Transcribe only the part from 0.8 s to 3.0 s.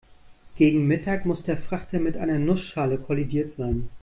Mittag muss der Frachter mit einer Nussschale